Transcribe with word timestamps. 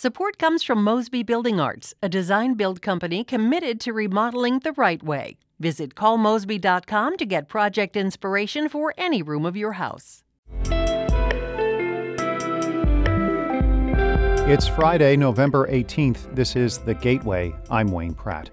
Support 0.00 0.38
comes 0.38 0.62
from 0.62 0.84
Mosby 0.84 1.24
Building 1.24 1.58
Arts, 1.58 1.92
a 2.00 2.08
design 2.08 2.54
build 2.54 2.80
company 2.80 3.24
committed 3.24 3.80
to 3.80 3.92
remodeling 3.92 4.60
the 4.60 4.70
right 4.74 5.02
way. 5.02 5.38
Visit 5.58 5.96
callmosby.com 5.96 7.16
to 7.16 7.26
get 7.26 7.48
project 7.48 7.96
inspiration 7.96 8.68
for 8.68 8.94
any 8.96 9.22
room 9.22 9.44
of 9.44 9.56
your 9.56 9.72
house. 9.72 10.22
It's 14.46 14.68
Friday, 14.68 15.16
November 15.16 15.66
18th. 15.66 16.32
This 16.32 16.54
is 16.54 16.78
The 16.78 16.94
Gateway. 16.94 17.52
I'm 17.68 17.90
Wayne 17.90 18.14
Pratt. 18.14 18.50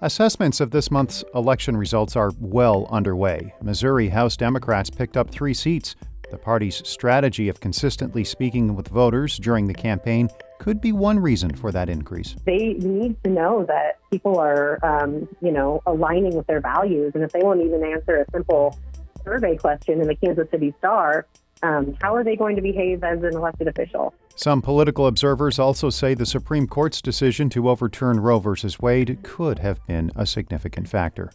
Assessments 0.00 0.58
of 0.58 0.72
this 0.72 0.90
month's 0.90 1.22
election 1.36 1.76
results 1.76 2.16
are 2.16 2.32
well 2.40 2.88
underway. 2.90 3.54
Missouri 3.62 4.08
House 4.08 4.36
Democrats 4.36 4.90
picked 4.90 5.16
up 5.16 5.30
three 5.30 5.54
seats. 5.54 5.94
The 6.32 6.38
party's 6.38 6.84
strategy 6.84 7.48
of 7.48 7.60
consistently 7.60 8.24
speaking 8.24 8.74
with 8.74 8.88
voters 8.88 9.38
during 9.38 9.68
the 9.68 9.74
campaign 9.74 10.28
could 10.60 10.80
be 10.80 10.92
one 10.92 11.18
reason 11.18 11.54
for 11.54 11.72
that 11.72 11.88
increase. 11.88 12.36
They 12.44 12.74
need 12.74 13.16
to 13.24 13.30
know 13.30 13.64
that 13.64 13.98
people 14.10 14.38
are, 14.38 14.78
um, 14.84 15.26
you 15.40 15.50
know, 15.50 15.82
aligning 15.86 16.36
with 16.36 16.46
their 16.46 16.60
values. 16.60 17.12
And 17.14 17.24
if 17.24 17.32
they 17.32 17.40
won't 17.42 17.62
even 17.62 17.82
answer 17.82 18.16
a 18.16 18.30
simple 18.30 18.78
survey 19.24 19.56
question 19.56 20.02
in 20.02 20.06
the 20.06 20.14
Kansas 20.14 20.48
City 20.50 20.74
Star, 20.78 21.26
um, 21.62 21.96
how 22.02 22.14
are 22.14 22.22
they 22.22 22.36
going 22.36 22.56
to 22.56 22.62
behave 22.62 23.02
as 23.02 23.22
an 23.22 23.34
elected 23.34 23.68
official? 23.68 24.12
Some 24.36 24.60
political 24.60 25.06
observers 25.06 25.58
also 25.58 25.88
say 25.88 26.12
the 26.12 26.26
Supreme 26.26 26.66
Court's 26.66 27.00
decision 27.00 27.48
to 27.50 27.68
overturn 27.68 28.20
Roe 28.20 28.38
v. 28.38 28.50
Wade 28.80 29.18
could 29.22 29.60
have 29.60 29.84
been 29.86 30.12
a 30.14 30.26
significant 30.26 30.88
factor. 30.88 31.30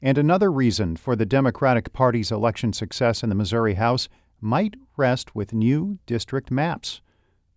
And 0.00 0.16
another 0.16 0.50
reason 0.50 0.96
for 0.96 1.14
the 1.14 1.26
Democratic 1.26 1.92
Party's 1.92 2.32
election 2.32 2.72
success 2.72 3.22
in 3.22 3.28
the 3.28 3.34
Missouri 3.34 3.74
House 3.74 4.08
might 4.40 4.74
rest 4.96 5.34
with 5.34 5.52
new 5.52 5.98
district 6.06 6.50
maps. 6.50 7.00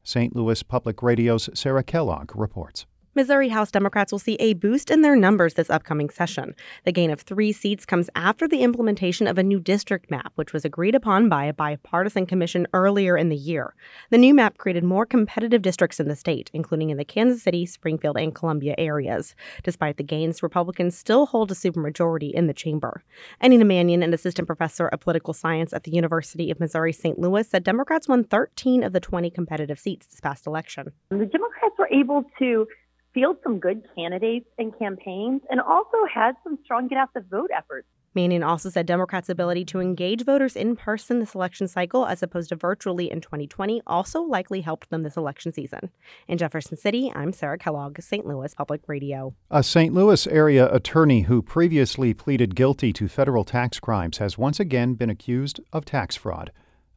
St. 0.04 0.36
Louis 0.36 0.62
Public 0.64 1.02
Radio's 1.02 1.50
Sarah 1.54 1.84
Kellogg 1.84 2.36
reports. 2.36 2.86
Missouri 3.16 3.50
House 3.50 3.69
Democrats 3.69 4.11
will 4.11 4.17
see 4.17 4.38
a 4.39 4.56
boost 4.56 4.89
in 4.89 5.03
their 5.03 5.16
numbers 5.16 5.53
this 5.53 5.69
upcoming 5.69 6.09
session. 6.09 6.56
The 6.83 6.92
gain 6.92 7.11
of 7.11 7.22
three 7.22 7.52
seats 7.52 7.86
comes 7.86 8.09
after 8.16 8.47
the 8.47 8.61
implementation 8.61 9.28
of 9.28 9.38
a 9.38 9.44
new 9.44 9.59
district 9.59 10.09
map, 10.09 10.31
which 10.33 10.52
was 10.52 10.66
agreed 10.66 10.95
upon 10.95 11.30
by 11.30 11.45
a 11.45 11.53
bipartisan 11.53 12.25
commission 12.25 12.66
earlier 12.73 13.16
in 13.16 13.30
the 13.30 13.36
year. 13.36 13.75
The 14.09 14.17
new 14.17 14.33
map 14.33 14.58
created 14.58 14.83
more 14.83 15.05
competitive 15.05 15.61
districts 15.61 16.00
in 16.00 16.08
the 16.08 16.16
state, 16.16 16.50
including 16.53 16.89
in 16.89 16.97
the 16.97 17.05
Kansas 17.05 17.44
City, 17.44 17.67
Springfield, 17.67 18.17
and 18.17 18.33
Columbia 18.33 18.73
areas. 18.80 19.36
Despite 19.61 19.98
the 19.98 20.03
gains, 20.03 20.42
Republicans 20.42 20.98
still 20.98 21.27
hold 21.27 21.52
a 21.52 21.55
supermajority 21.55 22.31
in 22.31 22.48
the 22.48 22.53
chamber. 22.53 23.03
Anita 23.39 23.64
Manion, 23.64 24.02
an 24.02 24.16
assistant 24.16 24.48
professor 24.48 24.88
of 24.88 25.02
political 25.02 25.36
science 25.36 25.72
at 25.72 25.83
the 25.83 25.92
University 25.92 26.50
of 26.50 26.59
Missouri 26.59 26.92
St. 26.92 27.20
Louis, 27.20 27.48
said 27.48 27.64
Democrats 27.64 28.08
won 28.08 28.23
13 28.23 28.83
of 28.83 28.92
the 28.92 29.00
20 29.00 29.30
competitive 29.30 29.77
seats 29.77 30.08
this 30.08 30.20
past 30.20 30.48
election. 30.48 30.94
The 31.09 31.27
Democrats 31.27 31.75
were 31.77 31.89
able 31.92 32.23
to 32.39 32.66
field 33.14 33.38
some 33.44 33.59
good 33.59 33.83
candidates 33.95 34.47
and 34.58 34.78
campaigns 34.78 35.42
and 35.50 35.61
also 35.61 35.97
had 36.14 36.36
some 36.44 36.58
strong 36.64 36.88
get 36.88 36.97
out 36.97 37.09
the 37.14 37.22
vote 37.22 37.52
efforts. 37.55 37.88
Manion 38.16 38.44
also 38.44 38.70
said 38.70 38.86
Democrats' 38.86 39.30
ability 39.30 39.66
to 39.66 39.80
engage 39.80 40.23
voters 40.23 40.55
in 40.55 40.75
person 40.75 41.20
this 41.20 41.33
election 41.33 41.67
cycle 41.67 42.05
as 42.05 42.22
opposed 42.22 42.50
to 42.50 42.55
virtually 42.55 43.09
in 43.09 43.22
2020 43.22 43.81
also 43.88 44.22
likely 44.22 44.61
helped 44.61 44.92
them 44.92 45.02
this 45.02 45.17
election 45.17 45.52
season. 45.52 45.89
In 46.28 46.38
Jefferson 46.38 46.78
City, 46.78 47.11
I'm 47.16 47.33
Sarah 47.33 47.58
Kellogg, 47.58 48.00
St. 48.00 48.25
Louis 48.25 48.53
Public 48.53 48.81
Radio. 48.88 49.33
A 49.50 49.64
St. 49.64 49.94
Louis 49.94 50.27
area 50.27 50.72
attorney 50.72 51.22
who 51.22 51.42
previously 51.42 52.14
pleaded 52.14 52.55
guilty 52.55 52.94
to 52.94 53.08
federal 53.08 53.44
tax 53.44 53.80
crimes 53.80 54.20
has 54.20 54.38
once 54.38 54.59
again 54.59 54.94
been 54.94 55.09
accused 55.09 55.59
of 55.72 55.83
tax 55.83 56.16
fraud. 56.16 56.52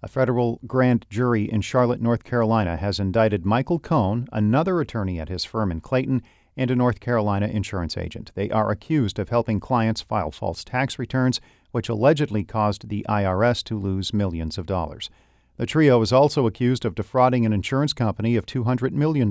A 0.07 0.09
federal 0.09 0.61
grand 0.69 1.05
jury 1.11 1.51
in 1.51 1.63
Charlotte, 1.63 2.01
North 2.01 2.23
Carolina 2.23 2.77
has 2.77 3.01
indicted 3.01 3.45
Michael 3.45 3.81
Kohn, 3.81 4.29
another 4.31 4.81
attorney 4.81 5.19
at 5.19 5.29
his 5.29 5.45
firm 5.45 5.73
in 5.73 5.81
Clayton, 5.81 6.23
and 6.57 6.71
a 6.71 6.77
North 6.77 7.01
Carolina 7.01 7.49
insurance 7.49 7.97
agent. 7.97 8.31
They 8.37 8.49
are 8.51 8.71
accused 8.71 9.19
of 9.19 9.31
helping 9.31 9.59
clients 9.59 10.03
file 10.03 10.31
false 10.31 10.63
tax 10.63 10.97
returns, 10.97 11.41
which 11.73 11.89
allegedly 11.89 12.45
caused 12.45 12.89
the 12.89 13.05
IRS 13.09 13.65
to 13.65 13.77
lose 13.77 14.15
millions 14.15 14.59
of 14.59 14.67
dollars. 14.67 15.11
The 15.57 15.67
trio 15.67 16.01
is 16.03 16.13
also 16.13 16.47
accused 16.47 16.85
of 16.85 16.95
defrauding 16.95 17.45
an 17.45 17.53
insurance 17.53 17.93
company 17.93 18.37
of 18.37 18.47
$200 18.47 18.93
million. 18.93 19.29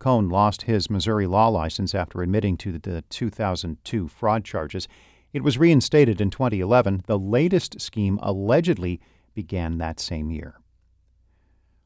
Kohn 0.00 0.28
lost 0.28 0.62
his 0.62 0.90
Missouri 0.90 1.28
law 1.28 1.46
license 1.46 1.94
after 1.94 2.22
admitting 2.22 2.56
to 2.56 2.76
the 2.76 3.02
2002 3.08 4.08
fraud 4.08 4.44
charges. 4.44 4.88
It 5.32 5.44
was 5.44 5.58
reinstated 5.58 6.20
in 6.20 6.30
2011. 6.30 7.04
The 7.06 7.20
latest 7.20 7.80
scheme 7.80 8.18
allegedly 8.20 9.00
began 9.36 9.78
that 9.78 10.00
same 10.00 10.32
year. 10.32 10.58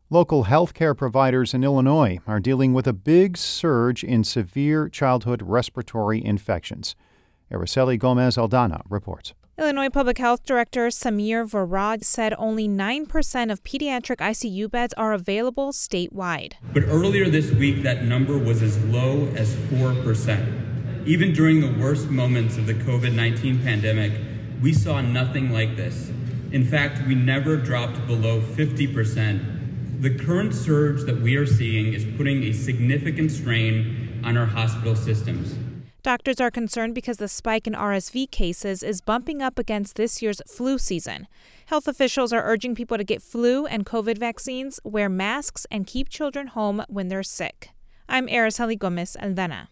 Local 0.09 0.45
health 0.45 0.73
care 0.73 0.95
providers 0.95 1.53
in 1.53 1.63
Illinois 1.63 2.19
are 2.27 2.41
dealing 2.41 2.73
with 2.73 2.87
a 2.87 2.95
big 2.95 3.37
surge 3.37 4.03
in 4.03 4.25
severe 4.25 4.89
childhood 4.89 5.43
respiratory 5.43 6.25
infections. 6.25 6.97
Araceli 7.53 7.99
Gomez 7.99 8.37
Aldana 8.37 8.81
reports. 8.89 9.35
Illinois 9.59 9.91
Public 9.91 10.17
Health 10.17 10.43
Director 10.45 10.87
Sameer 10.89 11.45
Vohra 11.45 12.03
said 12.03 12.33
only 12.39 12.67
9% 12.67 13.53
of 13.53 13.63
pediatric 13.63 14.17
ICU 14.17 14.71
beds 14.71 14.95
are 14.95 15.13
available 15.13 15.71
statewide. 15.71 16.55
But 16.73 16.85
earlier 16.85 17.29
this 17.29 17.51
week, 17.51 17.83
that 17.83 18.05
number 18.05 18.39
was 18.39 18.63
as 18.63 18.83
low 18.85 19.27
as 19.37 19.55
4%. 19.55 21.07
Even 21.07 21.33
during 21.33 21.61
the 21.61 21.79
worst 21.83 22.09
moments 22.09 22.57
of 22.57 22.67
the 22.67 22.75
COVID 22.75 23.15
19 23.15 23.63
pandemic, 23.63 24.13
we 24.63 24.73
saw 24.73 25.01
nothing 25.01 25.53
like 25.53 25.77
this. 25.77 26.11
In 26.53 26.65
fact, 26.65 27.07
we 27.07 27.15
never 27.15 27.57
dropped 27.57 28.07
below 28.09 28.41
50%. 28.41 30.01
The 30.03 30.15
current 30.19 30.53
surge 30.53 31.03
that 31.05 31.21
we 31.21 31.37
are 31.37 31.47
seeing 31.47 31.93
is 31.93 32.05
putting 32.17 32.43
a 32.43 32.53
significant 32.53 33.31
strain 33.31 34.21
on 34.25 34.37
our 34.37 34.47
hospital 34.47 34.97
systems. 34.97 35.55
Doctors 36.03 36.41
are 36.41 36.51
concerned 36.51 36.95
because 36.95 37.19
the 37.19 37.29
spike 37.29 37.67
in 37.67 37.75
RSV 37.75 38.31
cases 38.31 38.83
is 38.83 39.01
bumping 39.01 39.43
up 39.43 39.59
against 39.59 39.97
this 39.97 40.23
year's 40.23 40.41
flu 40.49 40.79
season. 40.79 41.29
Health 41.67 41.87
officials 41.87 42.33
are 42.33 42.43
urging 42.43 42.75
people 42.75 42.97
to 42.97 43.05
get 43.05 43.23
flu 43.23 43.67
and 43.67 43.87
COVID 43.87 44.19
vaccines, 44.19 44.81
wear 44.83 45.09
masks, 45.09 45.67
and 45.71 45.87
keep 45.87 46.09
children 46.09 46.49
home 46.49 46.83
when 46.89 47.09
they're 47.09 47.23
sick. 47.23 47.69
I'm 48.09 48.27
Araceli 48.27 48.79
Gomez 48.79 49.17
Aldana. 49.21 49.69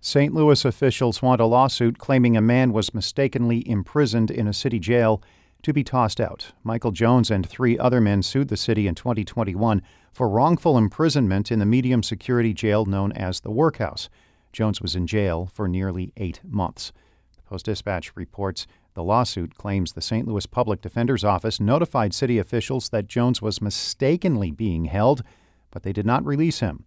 St. 0.00 0.34
Louis 0.34 0.64
officials 0.64 1.22
want 1.22 1.40
a 1.40 1.46
lawsuit 1.46 1.98
claiming 1.98 2.36
a 2.36 2.40
man 2.40 2.72
was 2.72 2.92
mistakenly 2.92 3.68
imprisoned 3.68 4.30
in 4.30 4.46
a 4.46 4.52
city 4.52 4.78
jail 4.78 5.22
to 5.62 5.72
be 5.72 5.84
tossed 5.84 6.20
out. 6.20 6.52
Michael 6.62 6.92
Jones 6.92 7.30
and 7.30 7.48
three 7.48 7.78
other 7.78 8.00
men 8.00 8.22
sued 8.22 8.48
the 8.48 8.56
city 8.56 8.86
in 8.86 8.94
2021 8.94 9.82
for 10.12 10.28
wrongful 10.28 10.78
imprisonment 10.78 11.50
in 11.50 11.58
the 11.58 11.66
medium 11.66 12.02
security 12.02 12.52
jail 12.52 12.84
known 12.84 13.12
as 13.12 13.40
the 13.40 13.50
Workhouse. 13.50 14.08
Jones 14.52 14.80
was 14.80 14.96
in 14.96 15.06
jail 15.06 15.50
for 15.52 15.68
nearly 15.68 16.12
eight 16.16 16.40
months. 16.44 16.92
The 17.36 17.42
Post 17.42 17.66
Dispatch 17.66 18.16
reports 18.16 18.66
the 18.94 19.02
lawsuit 19.02 19.56
claims 19.56 19.92
the 19.92 20.00
St. 20.00 20.26
Louis 20.26 20.46
Public 20.46 20.80
Defender's 20.80 21.24
Office 21.24 21.60
notified 21.60 22.14
city 22.14 22.38
officials 22.38 22.88
that 22.88 23.06
Jones 23.06 23.40
was 23.40 23.62
mistakenly 23.62 24.50
being 24.50 24.86
held, 24.86 25.22
but 25.70 25.82
they 25.82 25.92
did 25.92 26.06
not 26.06 26.24
release 26.24 26.60
him. 26.60 26.84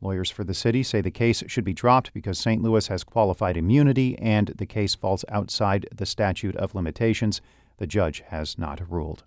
Lawyers 0.00 0.30
for 0.30 0.44
the 0.44 0.54
city 0.54 0.82
say 0.82 1.02
the 1.02 1.10
case 1.10 1.44
should 1.46 1.64
be 1.64 1.74
dropped 1.74 2.14
because 2.14 2.38
St. 2.38 2.62
Louis 2.62 2.86
has 2.86 3.04
qualified 3.04 3.58
immunity 3.58 4.18
and 4.18 4.48
the 4.56 4.64
case 4.64 4.94
falls 4.94 5.26
outside 5.28 5.86
the 5.94 6.06
statute 6.06 6.56
of 6.56 6.74
limitations. 6.74 7.42
The 7.80 7.86
judge 7.86 8.22
has 8.28 8.58
not 8.58 8.90
ruled. 8.90 9.24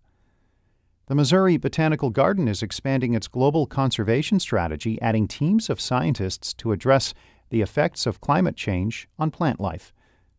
The 1.07 1.15
Missouri 1.15 1.57
Botanical 1.57 2.11
Garden 2.11 2.47
is 2.47 2.61
expanding 2.61 3.15
its 3.15 3.27
global 3.27 3.65
conservation 3.65 4.39
strategy, 4.39 5.01
adding 5.01 5.27
teams 5.27 5.71
of 5.71 5.81
scientists 5.81 6.53
to 6.53 6.71
address 6.71 7.15
the 7.49 7.61
effects 7.63 8.05
of 8.05 8.21
climate 8.21 8.55
change 8.55 9.09
on 9.17 9.31
plant 9.31 9.59
life. 9.59 9.91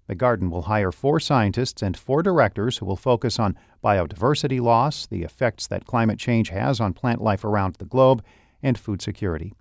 The 0.07 0.15
garden 0.15 0.49
will 0.49 0.63
hire 0.63 0.93
four 0.93 1.19
scientists 1.19 1.83
and 1.83 1.97
four 1.97 2.23
directors 2.23 2.79
who 2.79 2.87
will 2.87 2.95
focus 2.95 3.41
on 3.41 3.59
biodiversity 3.83 4.61
loss, 4.61 5.07
the 5.07 5.25
effects 5.25 5.67
that 5.67 5.85
climate 5.85 6.21
change 6.21 6.51
has 6.51 6.79
on 6.81 6.93
plant 6.93 7.21
life 7.21 7.43
around 7.43 7.75
the 7.75 7.85
globe, 7.85 8.23
and 8.63 8.79
food 8.79 9.03
security. 9.03 9.55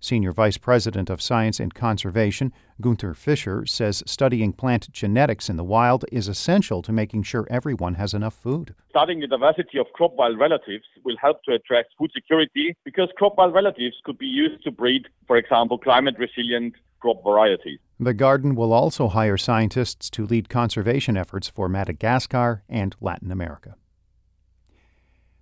Senior 0.00 0.32
Vice 0.32 0.56
President 0.56 1.10
of 1.10 1.20
Science 1.20 1.60
and 1.60 1.74
Conservation, 1.74 2.52
Gunther 2.80 3.12
Fischer, 3.12 3.66
says 3.66 4.02
studying 4.06 4.54
plant 4.54 4.90
genetics 4.90 5.50
in 5.50 5.56
the 5.56 5.64
wild 5.64 6.06
is 6.10 6.26
essential 6.26 6.80
to 6.82 6.92
making 6.92 7.22
sure 7.22 7.46
everyone 7.50 7.94
has 7.94 8.14
enough 8.14 8.34
food. 8.34 8.74
Studying 8.88 9.20
the 9.20 9.26
diversity 9.26 9.78
of 9.78 9.86
crop 9.92 10.14
wild 10.14 10.38
relatives 10.38 10.84
will 11.04 11.16
help 11.20 11.42
to 11.44 11.52
address 11.52 11.84
food 11.98 12.10
security 12.14 12.74
because 12.84 13.10
crop 13.16 13.36
wild 13.36 13.52
relatives 13.52 13.96
could 14.04 14.16
be 14.16 14.26
used 14.26 14.64
to 14.64 14.70
breed, 14.70 15.06
for 15.26 15.36
example, 15.36 15.76
climate 15.76 16.16
resilient 16.18 16.74
crop 17.00 17.22
varieties. 17.22 17.78
The 17.98 18.14
garden 18.14 18.54
will 18.54 18.72
also 18.72 19.08
hire 19.08 19.36
scientists 19.36 20.08
to 20.10 20.24
lead 20.24 20.48
conservation 20.48 21.18
efforts 21.18 21.48
for 21.48 21.68
Madagascar 21.68 22.62
and 22.68 22.96
Latin 23.00 23.30
America. 23.30 23.76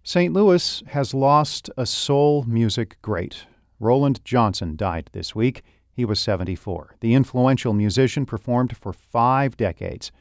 St. 0.02 0.32
Louis 0.32 0.82
has 0.88 1.12
lost 1.12 1.70
a 1.76 1.84
soul 1.84 2.42
music 2.44 2.96
great. 3.02 3.44
Roland 3.80 4.24
Johnson 4.24 4.76
died 4.76 5.10
this 5.12 5.34
week. 5.34 5.62
He 5.92 6.04
was 6.04 6.20
74. 6.20 6.96
The 7.00 7.14
influential 7.14 7.72
musician 7.72 8.26
performed 8.26 8.76
for 8.76 8.92
five 8.92 9.56
decades. 9.56 10.12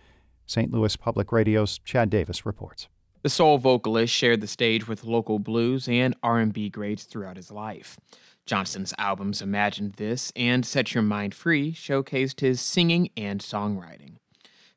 St. 0.46 0.72
Louis 0.72 0.96
Public 0.96 1.32
Radio's 1.32 1.80
Chad 1.80 2.10
Davis 2.10 2.46
reports. 2.46 2.88
The 3.24 3.30
soul 3.30 3.58
vocalist 3.58 4.14
shared 4.14 4.42
the 4.42 4.48
stage 4.48 4.88
with 4.88 5.04
local 5.04 5.40
blues 5.40 5.88
and 5.88 6.16
R&B 6.24 6.70
greats 6.70 7.04
throughout 7.04 7.36
his 7.36 7.52
life. 7.52 7.98
Johnson's 8.46 8.94
albums 8.98 9.42
Imagine 9.42 9.94
This 9.98 10.32
and 10.36 10.66
Set 10.66 10.94
Your 10.94 11.04
Mind 11.04 11.36
Free 11.36 11.74
showcased 11.74 12.40
his 12.40 12.62
singing 12.62 13.10
and 13.18 13.42
songwriting. 13.42 14.14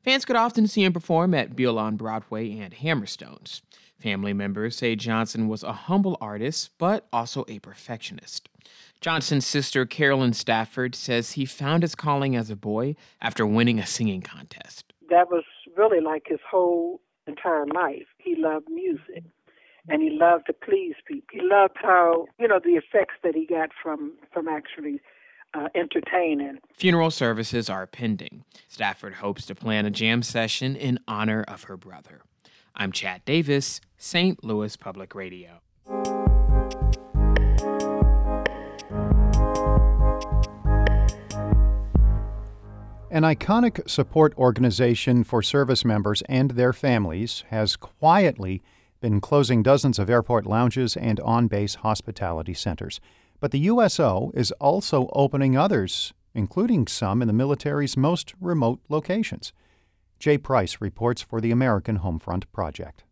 Fans 0.03 0.25
could 0.25 0.35
often 0.35 0.67
see 0.67 0.83
him 0.83 0.91
perform 0.91 1.33
at 1.33 1.55
Beale 1.55 1.79
on 1.79 1.95
Broadway 1.95 2.51
and 2.59 2.73
Hammerstone's. 2.73 3.61
Family 4.01 4.33
members 4.33 4.75
say 4.75 4.95
Johnson 4.95 5.47
was 5.47 5.63
a 5.63 5.73
humble 5.73 6.17
artist, 6.19 6.71
but 6.77 7.07
also 7.13 7.45
a 7.47 7.59
perfectionist. 7.59 8.49
Johnson's 8.99 9.45
sister, 9.45 9.85
Carolyn 9.85 10.33
Stafford, 10.33 10.95
says 10.95 11.33
he 11.33 11.45
found 11.45 11.83
his 11.83 11.95
calling 11.95 12.35
as 12.35 12.49
a 12.49 12.55
boy 12.55 12.95
after 13.21 13.45
winning 13.45 13.79
a 13.79 13.85
singing 13.85 14.21
contest. 14.21 14.93
That 15.09 15.29
was 15.29 15.43
really 15.77 16.01
like 16.01 16.23
his 16.27 16.39
whole 16.49 17.01
entire 17.27 17.65
life. 17.67 18.07
He 18.17 18.35
loved 18.35 18.69
music 18.69 19.23
and 19.87 20.01
he 20.01 20.09
loved 20.09 20.45
to 20.47 20.53
please 20.53 20.95
people. 21.07 21.27
He 21.31 21.39
loved 21.41 21.75
how, 21.75 22.25
you 22.39 22.47
know, 22.47 22.59
the 22.63 22.71
effects 22.71 23.15
that 23.23 23.35
he 23.35 23.45
got 23.45 23.69
from 23.81 24.13
from 24.31 24.47
actually 24.47 25.01
uh, 25.53 25.67
entertaining. 25.75 26.59
Funeral 26.75 27.11
services 27.11 27.69
are 27.69 27.85
pending. 27.87 28.45
Stafford 28.67 29.15
hopes 29.15 29.45
to 29.47 29.55
plan 29.55 29.85
a 29.85 29.91
jam 29.91 30.23
session 30.23 30.75
in 30.75 30.99
honor 31.07 31.43
of 31.47 31.63
her 31.63 31.77
brother. 31.77 32.21
I'm 32.75 32.91
Chad 32.91 33.23
Davis, 33.25 33.81
St. 33.97 34.43
Louis 34.43 34.75
Public 34.77 35.13
Radio. 35.13 35.59
An 43.11 43.23
iconic 43.23 43.89
support 43.89 44.33
organization 44.37 45.25
for 45.25 45.41
service 45.41 45.83
members 45.83 46.21
and 46.29 46.51
their 46.51 46.71
families 46.71 47.43
has 47.49 47.75
quietly 47.75 48.63
been 49.01 49.19
closing 49.19 49.61
dozens 49.61 49.99
of 49.99 50.09
airport 50.09 50.45
lounges 50.45 50.95
and 50.95 51.19
on 51.19 51.47
base 51.47 51.75
hospitality 51.75 52.53
centers. 52.53 53.01
But 53.41 53.51
the 53.51 53.59
USO 53.59 54.31
is 54.33 54.53
also 54.53 55.09
opening 55.11 55.57
others, 55.57 56.13
including 56.33 56.87
some 56.87 57.21
in 57.21 57.27
the 57.27 57.33
military's 57.33 57.97
most 57.97 58.33
remote 58.39 58.79
locations. 58.87 59.51
Jay 60.21 60.37
Price 60.37 60.77
reports 60.79 61.23
for 61.23 61.41
the 61.41 61.49
American 61.49 61.97
Homefront 61.97 62.43
Project. 62.53 63.03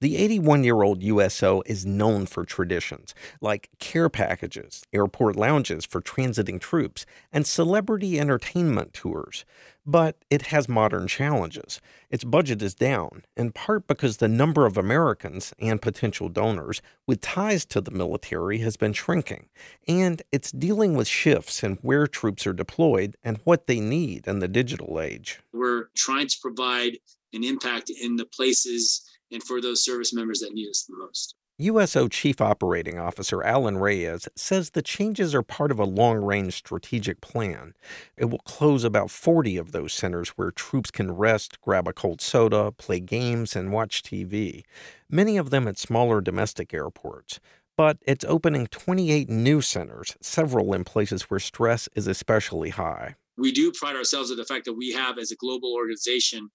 The 0.00 0.16
81 0.16 0.64
year 0.64 0.82
old 0.82 1.02
USO 1.02 1.62
is 1.66 1.84
known 1.84 2.24
for 2.24 2.46
traditions 2.46 3.14
like 3.42 3.68
care 3.78 4.08
packages, 4.08 4.82
airport 4.94 5.36
lounges 5.36 5.84
for 5.84 6.00
transiting 6.00 6.58
troops, 6.58 7.04
and 7.30 7.46
celebrity 7.46 8.18
entertainment 8.18 8.94
tours. 8.94 9.44
But 9.84 10.16
it 10.30 10.42
has 10.46 10.70
modern 10.70 11.06
challenges. 11.06 11.82
Its 12.08 12.24
budget 12.24 12.62
is 12.62 12.74
down, 12.74 13.24
in 13.36 13.52
part 13.52 13.86
because 13.86 14.16
the 14.16 14.28
number 14.28 14.64
of 14.64 14.78
Americans 14.78 15.52
and 15.58 15.82
potential 15.82 16.30
donors 16.30 16.80
with 17.06 17.20
ties 17.20 17.66
to 17.66 17.82
the 17.82 17.90
military 17.90 18.58
has 18.58 18.78
been 18.78 18.94
shrinking, 18.94 19.50
and 19.86 20.22
it's 20.32 20.50
dealing 20.50 20.94
with 20.94 21.08
shifts 21.08 21.62
in 21.62 21.74
where 21.82 22.06
troops 22.06 22.46
are 22.46 22.54
deployed 22.54 23.16
and 23.22 23.40
what 23.44 23.66
they 23.66 23.80
need 23.80 24.26
in 24.26 24.38
the 24.38 24.48
digital 24.48 24.98
age. 24.98 25.40
We're 25.52 25.88
trying 25.94 26.28
to 26.28 26.36
provide 26.40 26.98
an 27.32 27.44
impact 27.44 27.90
in 27.90 28.16
the 28.16 28.24
places 28.24 29.02
and 29.30 29.42
for 29.42 29.60
those 29.60 29.84
service 29.84 30.12
members 30.12 30.40
that 30.40 30.52
need 30.52 30.68
us 30.68 30.84
the 30.88 30.96
most. 30.96 31.34
USO 31.60 32.08
Chief 32.08 32.40
Operating 32.40 32.98
Officer 32.98 33.42
Alan 33.42 33.76
Reyes 33.76 34.26
says 34.34 34.70
the 34.70 34.80
changes 34.80 35.34
are 35.34 35.42
part 35.42 35.70
of 35.70 35.78
a 35.78 35.84
long 35.84 36.24
range 36.24 36.54
strategic 36.54 37.20
plan. 37.20 37.74
It 38.16 38.30
will 38.30 38.38
close 38.38 38.82
about 38.82 39.10
40 39.10 39.58
of 39.58 39.72
those 39.72 39.92
centers 39.92 40.30
where 40.30 40.50
troops 40.50 40.90
can 40.90 41.12
rest, 41.12 41.60
grab 41.60 41.86
a 41.86 41.92
cold 41.92 42.22
soda, 42.22 42.72
play 42.72 42.98
games, 42.98 43.54
and 43.54 43.72
watch 43.72 44.02
TV, 44.02 44.62
many 45.10 45.36
of 45.36 45.50
them 45.50 45.68
at 45.68 45.76
smaller 45.76 46.22
domestic 46.22 46.72
airports. 46.72 47.40
But 47.76 47.98
it's 48.06 48.24
opening 48.24 48.66
28 48.66 49.28
new 49.28 49.60
centers, 49.60 50.16
several 50.22 50.72
in 50.72 50.84
places 50.84 51.24
where 51.24 51.40
stress 51.40 51.90
is 51.94 52.06
especially 52.06 52.70
high. 52.70 53.16
We 53.36 53.52
do 53.52 53.70
pride 53.70 53.96
ourselves 53.96 54.30
on 54.30 54.38
the 54.38 54.46
fact 54.46 54.64
that 54.64 54.74
we 54.74 54.92
have, 54.92 55.18
as 55.18 55.30
a 55.30 55.36
global 55.36 55.74
organization, 55.74 56.48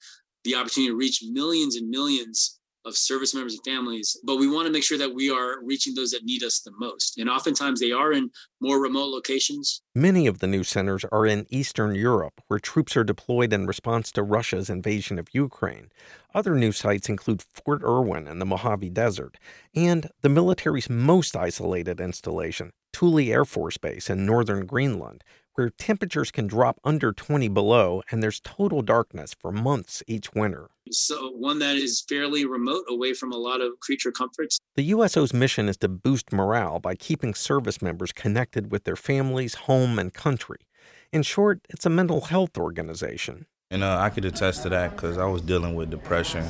the 0.44 0.56
opportunity 0.56 0.90
to 0.90 0.98
reach 0.98 1.24
millions 1.30 1.76
and 1.76 1.90
millions 1.90 2.60
of 2.86 2.96
service 2.96 3.34
members 3.34 3.54
and 3.54 3.64
families, 3.66 4.18
but 4.24 4.38
we 4.38 4.48
want 4.48 4.68
to 4.68 4.72
make 4.72 4.84
sure 4.84 4.98
that 4.98 5.14
we 5.14 5.30
are 5.30 5.64
reaching 5.64 5.96
those 5.96 6.12
that 6.12 6.24
need 6.24 6.44
us 6.44 6.60
the 6.60 6.72
most. 6.78 7.18
And 7.18 7.30
oftentimes 7.30 7.80
they 7.80 7.92
are 7.92 8.14
in 8.14 8.30
more 8.62 8.80
remote 8.82 9.10
locations. 9.10 9.82
Many 9.94 10.28
of 10.28 10.40
the 10.40 10.48
new 10.48 10.64
centers 10.64 11.06
are 11.12 11.26
in 11.26 11.48
Eastern 11.50 11.96
Europe, 11.96 12.42
where 12.48 12.60
troops 12.60 12.96
are 12.96 13.04
deployed 13.04 13.52
in 13.54 13.66
response 13.66 14.12
to 14.12 14.24
Russia's 14.24 14.70
invasion 14.70 15.18
of 15.18 15.28
Ukraine. 15.34 15.90
Other 16.34 16.56
new 16.56 16.72
sites 16.72 17.10
include 17.10 17.44
Fort 17.54 17.82
Irwin 17.84 18.28
in 18.28 18.40
the 18.40 18.46
Mojave 18.46 18.90
Desert 18.90 19.38
and 19.74 20.10
the 20.22 20.30
military's 20.30 20.90
most 20.90 21.36
isolated 21.36 22.00
installation, 22.00 22.72
Thule 22.94 23.20
Air 23.32 23.46
Force 23.46 23.78
Base 23.78 24.10
in 24.10 24.26
northern 24.26 24.66
Greenland, 24.66 25.24
where 25.56 25.70
temperatures 25.70 26.32
can 26.32 26.48
drop 26.48 26.80
under 26.84 27.12
20 27.12 27.48
below 27.50 28.04
and 28.12 28.22
there's 28.22 28.40
total 28.40 28.82
darkness 28.82 29.36
for 29.40 29.52
months 29.52 30.04
each 30.08 30.34
winter. 30.34 30.70
So, 30.92 31.32
one 31.32 31.60
that 31.60 31.78
is 31.78 32.06
fairly 32.08 32.46
remote 32.46 32.86
away 32.88 33.14
from 33.14 33.32
a 33.32 33.38
lot 33.38 33.60
of 33.60 33.80
creature 33.80 34.12
comforts. 34.12 34.60
The 34.76 34.84
USO's 34.84 35.34
mission 35.34 35.68
is 35.68 35.78
to 35.78 35.88
boost 35.88 36.32
morale 36.32 36.80
by 36.80 36.96
keeping 36.96 37.34
service 37.34 37.82
members 37.82 38.12
connected 38.12 38.72
with 38.72 38.84
their 38.84 38.96
families, 38.96 39.56
home, 39.56 39.98
and 39.98 40.14
country. 40.14 40.68
In 41.12 41.24
short, 41.24 41.62
it's 41.70 41.86
a 41.86 41.90
mental 41.90 42.22
health 42.22 42.58
organization. 42.58 43.48
And 43.72 43.84
uh, 43.84 43.98
I 44.00 44.10
could 44.12 44.26
attest 44.26 44.64
to 44.64 44.70
that 44.70 44.92
because 44.92 45.18
I 45.18 45.26
was 45.26 45.42
dealing 45.42 45.74
with 45.74 45.90
depression. 45.90 46.46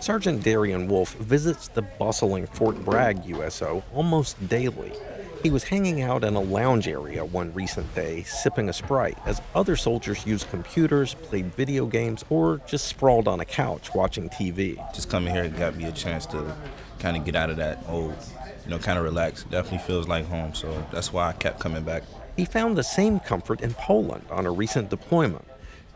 Sergeant 0.00 0.42
Darian 0.42 0.86
Wolf 0.86 1.14
visits 1.14 1.68
the 1.68 1.82
bustling 1.82 2.46
Fort 2.46 2.76
Bragg 2.84 3.24
USO 3.24 3.82
almost 3.92 4.48
daily. 4.48 4.92
He 5.44 5.50
was 5.50 5.64
hanging 5.64 6.00
out 6.00 6.24
in 6.24 6.36
a 6.36 6.40
lounge 6.40 6.88
area 6.88 7.22
one 7.22 7.52
recent 7.52 7.94
day, 7.94 8.22
sipping 8.22 8.70
a 8.70 8.72
Sprite, 8.72 9.18
as 9.26 9.42
other 9.54 9.76
soldiers 9.76 10.24
used 10.24 10.48
computers, 10.48 11.12
played 11.12 11.54
video 11.54 11.84
games, 11.84 12.24
or 12.30 12.62
just 12.66 12.86
sprawled 12.86 13.28
on 13.28 13.40
a 13.40 13.44
couch 13.44 13.94
watching 13.94 14.30
TV. 14.30 14.76
Just 14.94 15.10
coming 15.10 15.34
here 15.34 15.50
got 15.50 15.76
me 15.76 15.84
a 15.84 15.92
chance 15.92 16.24
to 16.28 16.56
kind 16.98 17.14
of 17.14 17.26
get 17.26 17.36
out 17.36 17.50
of 17.50 17.58
that 17.58 17.84
old, 17.88 18.16
you 18.64 18.70
know, 18.70 18.78
kind 18.78 18.98
of 18.98 19.04
relax. 19.04 19.42
Definitely 19.44 19.86
feels 19.86 20.08
like 20.08 20.24
home, 20.24 20.54
so 20.54 20.82
that's 20.90 21.12
why 21.12 21.28
I 21.28 21.32
kept 21.34 21.60
coming 21.60 21.82
back. 21.82 22.04
He 22.36 22.46
found 22.46 22.78
the 22.78 22.82
same 22.82 23.20
comfort 23.20 23.60
in 23.60 23.74
Poland 23.74 24.24
on 24.30 24.46
a 24.46 24.50
recent 24.50 24.88
deployment. 24.88 25.44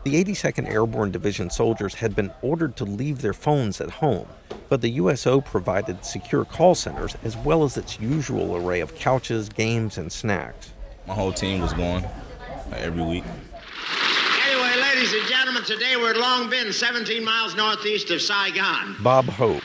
The 0.05 0.23
82nd 0.23 0.69
Airborne 0.69 1.11
Division 1.11 1.49
soldiers 1.49 1.95
had 1.95 2.15
been 2.15 2.31
ordered 2.41 2.77
to 2.77 2.85
leave 2.85 3.21
their 3.21 3.33
phones 3.33 3.81
at 3.81 3.89
home, 3.89 4.27
but 4.69 4.79
the 4.79 4.91
USO 4.91 5.41
provided 5.41 6.05
secure 6.05 6.45
call 6.45 6.73
centers 6.73 7.17
as 7.21 7.35
well 7.35 7.65
as 7.65 7.75
its 7.75 7.99
usual 7.99 8.55
array 8.55 8.79
of 8.79 8.95
couches, 8.95 9.49
games, 9.49 9.97
and 9.97 10.09
snacks. 10.09 10.71
My 11.05 11.13
whole 11.13 11.33
team 11.33 11.59
was 11.59 11.73
going 11.73 12.05
every 12.71 13.03
week. 13.03 13.25
Anyway, 14.47 14.81
ladies 14.81 15.13
and 15.13 15.27
gentlemen, 15.27 15.63
today 15.63 15.97
we're 15.97 16.11
at 16.11 16.17
Long 16.17 16.49
Binh, 16.49 16.71
17 16.71 17.21
miles 17.21 17.55
northeast 17.57 18.09
of 18.09 18.21
Saigon. 18.21 18.95
Bob 19.03 19.25
Hope. 19.25 19.63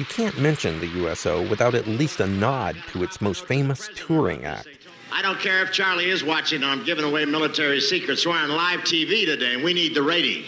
You 0.00 0.06
can't 0.06 0.38
mention 0.38 0.80
the 0.80 0.86
USO 0.86 1.48
without 1.48 1.76
at 1.76 1.86
least 1.86 2.18
a 2.18 2.26
nod 2.26 2.76
to 2.92 3.04
its 3.04 3.20
most 3.20 3.46
famous 3.46 3.88
touring 3.94 4.44
act. 4.44 4.77
I 5.10 5.22
don't 5.22 5.38
care 5.40 5.62
if 5.62 5.72
Charlie 5.72 6.10
is 6.10 6.22
watching. 6.22 6.62
I'm 6.62 6.84
giving 6.84 7.04
away 7.04 7.24
military 7.24 7.80
secrets. 7.80 8.26
We're 8.26 8.36
on 8.36 8.50
live 8.50 8.80
TV 8.80 9.24
today, 9.24 9.54
and 9.54 9.64
we 9.64 9.72
need 9.72 9.94
the 9.94 10.02
rating. 10.02 10.44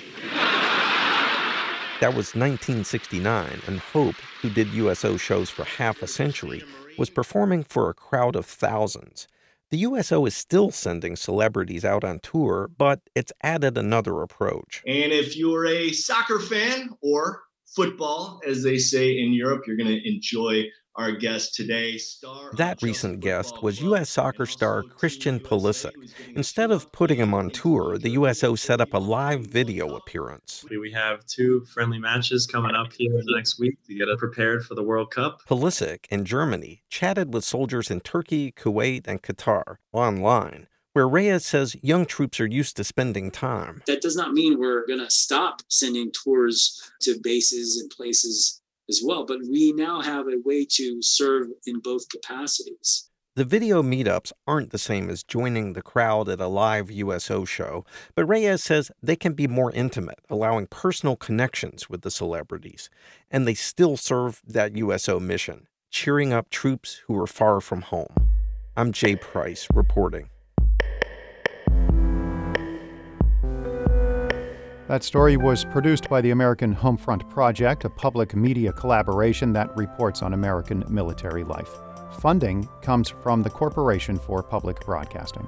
That 2.00 2.14
was 2.14 2.34
1969, 2.34 3.62
and 3.66 3.80
Hope, 3.80 4.16
who 4.42 4.50
did 4.50 4.68
USO 4.68 5.16
shows 5.16 5.50
for 5.50 5.64
half 5.64 6.02
a 6.02 6.06
century, 6.06 6.62
was 6.96 7.10
performing 7.10 7.64
for 7.64 7.90
a 7.90 7.94
crowd 7.94 8.36
of 8.36 8.46
thousands. 8.46 9.26
The 9.70 9.78
USO 9.78 10.26
is 10.26 10.34
still 10.34 10.70
sending 10.70 11.14
celebrities 11.14 11.84
out 11.84 12.02
on 12.02 12.18
tour, 12.20 12.70
but 12.76 13.00
it's 13.14 13.32
added 13.42 13.78
another 13.78 14.22
approach. 14.22 14.82
And 14.86 15.12
if 15.12 15.36
you're 15.36 15.66
a 15.66 15.92
soccer 15.92 16.40
fan 16.40 16.90
or 17.02 17.42
football, 17.74 18.40
as 18.46 18.62
they 18.62 18.78
say 18.78 19.18
in 19.18 19.32
Europe, 19.32 19.64
you're 19.66 19.76
going 19.76 19.88
to 19.88 20.08
enjoy 20.08 20.64
our 20.96 21.12
guest 21.12 21.54
today. 21.54 21.96
Star 21.96 22.50
that 22.56 22.82
recent 22.82 23.20
guest 23.20 23.62
was 23.62 23.80
U.S. 23.80 24.10
soccer 24.10 24.44
star 24.44 24.82
Christian 24.82 25.38
Pulisic. 25.38 25.92
Instead 26.34 26.70
of 26.70 26.90
putting 26.92 27.18
him 27.18 27.32
on 27.32 27.50
tour, 27.50 27.96
the 27.96 28.10
USO 28.10 28.54
set 28.54 28.80
up 28.80 28.92
a 28.92 28.98
live 28.98 29.46
video 29.46 29.96
appearance. 29.96 30.64
We 30.68 30.92
have 30.92 31.24
two 31.26 31.64
friendly 31.72 31.98
matches 31.98 32.46
coming 32.46 32.74
up 32.74 32.92
here 32.92 33.12
next 33.28 33.58
week 33.58 33.78
to 33.86 33.94
get 33.94 34.08
us 34.08 34.18
prepared 34.18 34.64
for 34.64 34.74
the 34.74 34.82
World 34.82 35.10
Cup. 35.10 35.42
Pulisic, 35.48 36.06
in 36.10 36.24
Germany, 36.24 36.82
chatted 36.88 37.32
with 37.32 37.44
soldiers 37.44 37.90
in 37.90 38.00
Turkey, 38.00 38.52
Kuwait, 38.52 39.06
and 39.06 39.22
Qatar 39.22 39.76
online 39.92 40.66
where 40.92 41.08
Reyes 41.08 41.44
says 41.44 41.76
young 41.82 42.04
troops 42.04 42.40
are 42.40 42.46
used 42.46 42.76
to 42.76 42.84
spending 42.84 43.30
time. 43.30 43.82
That 43.86 44.02
does 44.02 44.16
not 44.16 44.32
mean 44.32 44.58
we're 44.58 44.86
going 44.86 45.00
to 45.00 45.10
stop 45.10 45.62
sending 45.68 46.10
tours 46.12 46.80
to 47.02 47.18
bases 47.22 47.80
and 47.80 47.90
places 47.90 48.60
as 48.88 49.00
well. 49.04 49.24
But 49.24 49.38
we 49.48 49.72
now 49.72 50.00
have 50.00 50.26
a 50.26 50.40
way 50.44 50.66
to 50.72 51.00
serve 51.00 51.46
in 51.66 51.80
both 51.80 52.08
capacities. 52.08 53.08
The 53.36 53.44
video 53.44 53.80
meetups 53.80 54.32
aren't 54.48 54.70
the 54.70 54.78
same 54.78 55.08
as 55.08 55.22
joining 55.22 55.72
the 55.72 55.82
crowd 55.82 56.28
at 56.28 56.40
a 56.40 56.48
live 56.48 56.90
USO 56.90 57.44
show, 57.44 57.86
but 58.16 58.24
Reyes 58.24 58.64
says 58.64 58.90
they 59.00 59.14
can 59.14 59.34
be 59.34 59.46
more 59.46 59.70
intimate, 59.70 60.18
allowing 60.28 60.66
personal 60.66 61.14
connections 61.14 61.88
with 61.88 62.02
the 62.02 62.10
celebrities. 62.10 62.90
And 63.30 63.46
they 63.46 63.54
still 63.54 63.96
serve 63.96 64.42
that 64.44 64.76
USO 64.76 65.20
mission, 65.20 65.68
cheering 65.90 66.32
up 66.32 66.50
troops 66.50 67.02
who 67.06 67.16
are 67.18 67.28
far 67.28 67.60
from 67.60 67.82
home. 67.82 68.14
I'm 68.76 68.90
Jay 68.90 69.14
Price 69.14 69.68
reporting. 69.72 70.28
That 74.90 75.04
story 75.04 75.36
was 75.36 75.64
produced 75.64 76.08
by 76.08 76.20
the 76.20 76.32
American 76.32 76.74
Homefront 76.74 77.30
Project, 77.30 77.84
a 77.84 77.88
public 77.88 78.34
media 78.34 78.72
collaboration 78.72 79.52
that 79.52 79.76
reports 79.76 80.20
on 80.20 80.34
American 80.34 80.82
military 80.88 81.44
life. 81.44 81.70
Funding 82.18 82.68
comes 82.82 83.08
from 83.08 83.44
the 83.44 83.50
Corporation 83.50 84.18
for 84.18 84.42
Public 84.42 84.80
Broadcasting. 84.80 85.46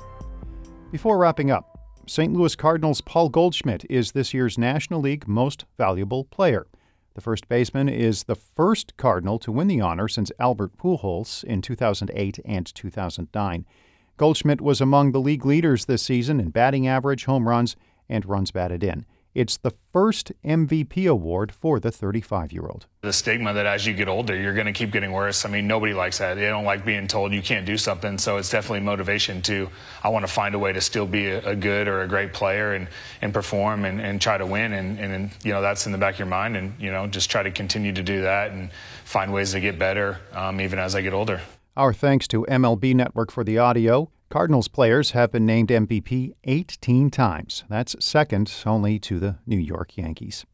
Before 0.92 1.18
wrapping 1.18 1.50
up, 1.50 1.76
St. 2.06 2.32
Louis 2.32 2.54
Cardinals' 2.54 3.00
Paul 3.00 3.30
Goldschmidt 3.30 3.84
is 3.90 4.12
this 4.12 4.32
year's 4.32 4.58
National 4.58 5.00
League 5.00 5.26
Most 5.26 5.64
Valuable 5.76 6.22
Player. 6.26 6.68
The 7.14 7.20
first 7.20 7.48
baseman 7.48 7.88
is 7.88 8.22
the 8.22 8.36
first 8.36 8.96
Cardinal 8.96 9.40
to 9.40 9.50
win 9.50 9.66
the 9.66 9.80
honor 9.80 10.06
since 10.06 10.30
Albert 10.38 10.78
Pujols 10.78 11.42
in 11.42 11.62
2008 11.62 12.38
and 12.44 12.72
2009. 12.72 13.66
Goldschmidt 14.16 14.60
was 14.60 14.80
among 14.80 15.12
the 15.12 15.20
league 15.20 15.44
leaders 15.44 15.86
this 15.86 16.02
season 16.02 16.38
in 16.38 16.50
batting 16.50 16.86
average, 16.86 17.24
home 17.24 17.48
runs, 17.48 17.76
and 18.08 18.24
runs 18.26 18.50
batted 18.50 18.84
in. 18.84 19.06
It's 19.34 19.56
the 19.56 19.72
first 19.92 20.30
MVP 20.44 21.08
award 21.08 21.52
for 21.52 21.80
the 21.80 21.90
35 21.90 22.52
year 22.52 22.66
old. 22.66 22.86
The 23.00 23.14
stigma 23.14 23.54
that 23.54 23.64
as 23.64 23.86
you 23.86 23.94
get 23.94 24.06
older, 24.06 24.36
you're 24.36 24.52
going 24.52 24.66
to 24.66 24.72
keep 24.72 24.92
getting 24.92 25.10
worse. 25.10 25.46
I 25.46 25.48
mean, 25.48 25.66
nobody 25.66 25.94
likes 25.94 26.18
that. 26.18 26.34
They 26.34 26.42
don't 26.42 26.66
like 26.66 26.84
being 26.84 27.08
told 27.08 27.32
you 27.32 27.40
can't 27.40 27.64
do 27.64 27.78
something. 27.78 28.18
So 28.18 28.36
it's 28.36 28.50
definitely 28.50 28.80
motivation 28.80 29.40
to, 29.42 29.70
I 30.02 30.10
want 30.10 30.26
to 30.26 30.30
find 30.30 30.54
a 30.54 30.58
way 30.58 30.74
to 30.74 30.82
still 30.82 31.06
be 31.06 31.28
a, 31.28 31.56
good 31.56 31.88
or 31.88 32.02
a 32.02 32.08
great 32.08 32.34
player 32.34 32.74
and, 32.74 32.88
and 33.22 33.32
perform 33.32 33.86
and, 33.86 34.02
and 34.02 34.20
try 34.20 34.36
to 34.36 34.44
win. 34.44 34.74
And, 34.74 34.98
and, 34.98 35.30
you 35.42 35.52
know, 35.52 35.62
that's 35.62 35.86
in 35.86 35.92
the 35.92 35.98
back 35.98 36.14
of 36.14 36.18
your 36.18 36.28
mind. 36.28 36.56
And, 36.56 36.74
you 36.78 36.92
know, 36.92 37.06
just 37.06 37.30
try 37.30 37.42
to 37.42 37.50
continue 37.50 37.92
to 37.94 38.02
do 38.02 38.22
that 38.22 38.50
and 38.50 38.70
find 39.04 39.32
ways 39.32 39.52
to 39.52 39.60
get 39.60 39.78
better 39.78 40.18
um, 40.34 40.60
even 40.60 40.78
as 40.78 40.94
I 40.94 41.00
get 41.00 41.14
older. 41.14 41.40
Our 41.74 41.94
thanks 41.94 42.28
to 42.28 42.44
MLB 42.50 42.94
Network 42.94 43.32
for 43.32 43.44
the 43.44 43.56
audio. 43.56 44.10
Cardinals 44.28 44.68
players 44.68 45.12
have 45.12 45.32
been 45.32 45.46
named 45.46 45.70
MVP 45.70 46.34
18 46.44 47.08
times. 47.10 47.64
That's 47.70 47.96
second 47.98 48.52
only 48.66 48.98
to 48.98 49.18
the 49.18 49.38
New 49.46 49.56
York 49.56 49.96
Yankees. 49.96 50.44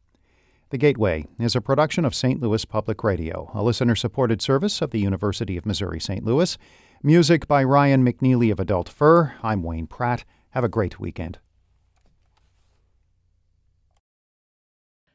The 0.69 0.77
Gateway 0.77 1.25
is 1.37 1.57
a 1.57 1.61
production 1.61 2.05
of 2.05 2.15
St. 2.15 2.41
Louis 2.41 2.63
Public 2.63 3.03
Radio, 3.03 3.51
a 3.53 3.61
listener 3.61 3.95
supported 3.97 4.41
service 4.41 4.81
of 4.81 4.91
the 4.91 5.01
University 5.01 5.57
of 5.57 5.65
Missouri 5.65 5.99
St. 5.99 6.23
Louis. 6.23 6.57
Music 7.03 7.49
by 7.49 7.65
Ryan 7.65 8.05
McNeely 8.05 8.49
of 8.49 8.59
Adult 8.61 8.87
Fur. 8.87 9.33
I'm 9.43 9.61
Wayne 9.61 9.87
Pratt. 9.87 10.23
Have 10.51 10.63
a 10.63 10.69
great 10.69 11.01
weekend. 11.01 11.39